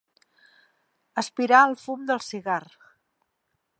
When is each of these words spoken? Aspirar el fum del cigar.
Aspirar 1.23 1.59
el 1.67 1.77
fum 1.83 2.09
del 2.13 2.23
cigar. 2.29 2.61